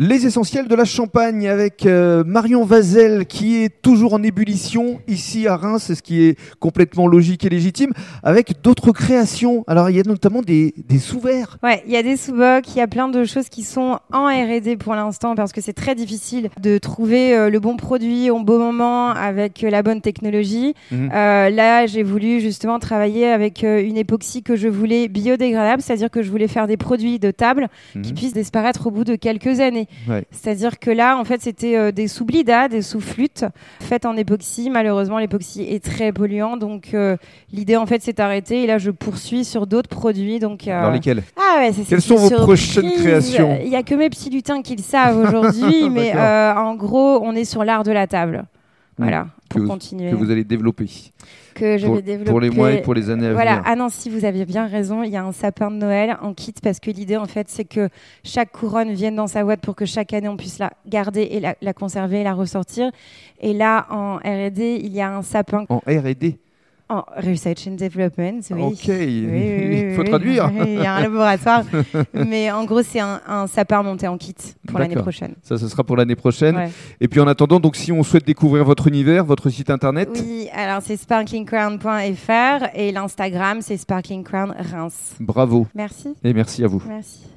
Les 0.00 0.26
essentiels 0.26 0.68
de 0.68 0.76
la 0.76 0.84
Champagne 0.84 1.48
avec 1.48 1.84
euh, 1.84 2.22
Marion 2.24 2.64
Vazel 2.64 3.26
qui 3.26 3.56
est 3.64 3.82
toujours 3.82 4.14
en 4.14 4.22
ébullition 4.22 5.00
ici 5.08 5.48
à 5.48 5.56
Reims, 5.56 5.92
ce 5.92 6.00
qui 6.00 6.22
est 6.22 6.38
complètement 6.60 7.08
logique 7.08 7.44
et 7.44 7.48
légitime, 7.48 7.90
avec 8.22 8.62
d'autres 8.62 8.92
créations. 8.92 9.64
Alors 9.66 9.90
il 9.90 9.96
y 9.96 9.98
a 10.00 10.04
notamment 10.04 10.40
des, 10.40 10.72
des 10.86 11.00
sous-verts. 11.00 11.58
Ouais, 11.64 11.82
il 11.84 11.92
y 11.92 11.96
a 11.96 12.04
des 12.04 12.16
sous-bocs, 12.16 12.68
il 12.76 12.78
y 12.78 12.80
a 12.80 12.86
plein 12.86 13.08
de 13.08 13.24
choses 13.24 13.48
qui 13.48 13.64
sont 13.64 13.98
en 14.12 14.26
R&D 14.28 14.76
pour 14.76 14.94
l'instant 14.94 15.34
parce 15.34 15.52
que 15.52 15.60
c'est 15.60 15.72
très 15.72 15.96
difficile 15.96 16.48
de 16.62 16.78
trouver 16.78 17.34
euh, 17.36 17.50
le 17.50 17.58
bon 17.58 17.76
produit 17.76 18.30
au 18.30 18.38
bon 18.44 18.60
moment 18.60 19.08
avec 19.10 19.64
euh, 19.64 19.70
la 19.70 19.82
bonne 19.82 20.00
technologie. 20.00 20.74
Mhm. 20.92 21.10
Euh, 21.12 21.50
là, 21.50 21.86
j'ai 21.86 22.04
voulu 22.04 22.38
justement 22.38 22.78
travailler 22.78 23.26
avec 23.26 23.64
une 23.64 23.96
époxy 23.96 24.44
que 24.44 24.54
je 24.54 24.68
voulais 24.68 25.08
biodégradable, 25.08 25.82
c'est-à-dire 25.82 26.08
que 26.12 26.22
je 26.22 26.30
voulais 26.30 26.46
faire 26.46 26.68
des 26.68 26.76
produits 26.76 27.18
de 27.18 27.32
table 27.32 27.66
qui 27.94 27.98
Mhm. 28.10 28.14
puissent 28.14 28.32
disparaître 28.34 28.86
au 28.86 28.92
bout 28.92 29.02
de 29.02 29.16
quelques 29.16 29.58
années. 29.58 29.86
Ouais. 30.08 30.24
C'est-à-dire 30.30 30.78
que 30.78 30.90
là, 30.90 31.18
en 31.18 31.24
fait, 31.24 31.40
c'était 31.42 31.76
euh, 31.76 31.92
des 31.92 32.08
sous-blidas, 32.08 32.68
des 32.68 32.82
sous-flûtes 32.82 33.44
faites 33.80 34.06
en 34.06 34.16
époxy. 34.16 34.70
Malheureusement, 34.70 35.18
l'époxy 35.18 35.62
est 35.62 35.84
très 35.84 36.12
polluant, 36.12 36.56
donc 36.56 36.90
euh, 36.94 37.16
l'idée, 37.52 37.76
en 37.76 37.86
fait, 37.86 38.02
s'est 38.02 38.20
arrêtée. 38.20 38.64
Et 38.64 38.66
là, 38.66 38.78
je 38.78 38.90
poursuis 38.90 39.44
sur 39.44 39.66
d'autres 39.66 39.88
produits. 39.90 40.38
Donc, 40.38 40.66
euh, 40.68 40.82
Dans 40.82 40.90
lesquels? 40.90 41.22
Ah 41.36 41.60
ouais, 41.60 41.72
c'est- 41.72 41.84
Quelles 41.88 42.00
sont 42.02 42.16
vos 42.16 42.30
prochaines 42.30 42.90
créations? 42.92 43.58
Il 43.62 43.68
y 43.68 43.76
a 43.76 43.82
que 43.82 43.94
mes 43.94 44.08
petits 44.10 44.30
lutins 44.30 44.62
qui 44.62 44.76
le 44.76 44.82
savent 44.82 45.18
aujourd'hui, 45.18 45.88
mais 45.90 46.12
D'accord. 46.12 46.20
euh, 46.22 46.54
en 46.70 46.74
gros, 46.74 47.20
on 47.22 47.34
est 47.34 47.44
sur 47.44 47.64
l'art 47.64 47.82
de 47.84 47.92
la 47.92 48.06
table. 48.06 48.44
Voilà, 48.98 49.28
Que 49.48 49.54
pour 49.54 49.60
vous- 49.62 49.68
continuer. 49.68 50.10
que 50.10 50.16
vous 50.16 50.30
allez 50.30 50.44
développer 50.44 50.86
Que 51.54 51.78
je 51.78 51.86
pour, 51.86 51.96
vais 51.96 52.02
développer. 52.02 52.30
pour 52.30 52.40
les 52.40 52.50
mois 52.50 52.72
et 52.72 52.82
pour 52.82 52.94
les 52.94 53.10
années 53.10 53.26
à 53.28 53.32
Voilà, 53.32 53.52
venir. 53.56 53.64
ah 53.66 53.76
non, 53.76 53.88
si 53.88 54.10
vous 54.10 54.24
aviez 54.24 54.44
bien 54.44 54.66
raison, 54.66 55.02
il 55.02 55.10
y 55.10 55.16
a 55.16 55.24
un 55.24 55.32
sapin 55.32 55.70
de 55.70 55.76
Noël 55.76 56.16
en 56.22 56.34
kit 56.34 56.54
parce 56.62 56.80
que 56.80 56.90
l'idée 56.90 57.16
en 57.16 57.26
fait 57.26 57.48
c'est 57.48 57.64
que 57.64 57.88
chaque 58.24 58.52
couronne 58.52 58.92
vienne 58.92 59.14
dans 59.16 59.26
sa 59.26 59.44
boîte 59.44 59.60
pour 59.60 59.74
que 59.76 59.84
chaque 59.86 60.12
année 60.12 60.28
on 60.28 60.36
puisse 60.36 60.58
la 60.58 60.72
garder 60.86 61.22
et 61.30 61.40
la, 61.40 61.54
la 61.62 61.72
conserver 61.72 62.20
et 62.20 62.24
la 62.24 62.34
ressortir. 62.34 62.90
Et 63.40 63.52
là 63.54 63.86
en 63.90 64.16
R&D, 64.16 64.80
il 64.82 64.92
y 64.92 65.00
a 65.00 65.16
un 65.16 65.22
sapin 65.22 65.64
En 65.68 65.78
R&D. 65.86 66.38
En 66.88 67.04
Research 67.16 67.66
and 67.68 67.72
Development, 67.76 68.40
oui. 68.50 68.62
Ok, 68.62 68.78
Oui, 68.88 69.26
oui, 69.26 69.66
oui, 69.68 69.84
il 69.90 69.94
faut 69.94 70.04
traduire. 70.04 70.50
Il 70.66 70.74
y 70.74 70.86
a 70.86 70.94
un 70.94 71.02
laboratoire. 71.02 71.64
Mais 72.14 72.50
en 72.50 72.64
gros, 72.64 72.82
c'est 72.82 73.00
un, 73.00 73.20
un 73.26 73.46
sapin 73.46 73.82
monté 73.82 74.08
en 74.08 74.16
kit 74.16 74.34
pour 74.66 74.78
l'année 74.78 74.96
prochaine. 74.96 75.34
Ça, 75.42 75.58
ce 75.58 75.68
sera 75.68 75.84
pour 75.84 75.96
l'année 75.96 76.16
prochaine. 76.16 76.56
Ouais. 76.56 76.70
Et 77.00 77.08
puis 77.08 77.20
en 77.20 77.26
attendant, 77.26 77.60
donc 77.60 77.76
si 77.76 77.92
on 77.92 78.02
souhaite 78.02 78.26
découvrir 78.26 78.64
votre 78.64 78.86
univers, 78.88 79.24
votre 79.24 79.50
site 79.50 79.68
internet, 79.70 80.08
Oui, 80.14 80.48
alors 80.54 80.80
c'est 80.82 80.96
sparklingcrown.fr 80.96 82.66
et 82.74 82.90
l'Instagram, 82.92 83.60
c'est 83.60 83.76
sparklingcrown 83.76 84.54
Reims. 84.72 85.14
bravo 85.20 85.66
Merci. 85.74 86.14
et 86.24 86.32
merci 86.32 86.64
à 86.64 86.66
vous. 86.68 86.82
Merci. 86.88 87.28